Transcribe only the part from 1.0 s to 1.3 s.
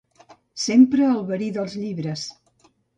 el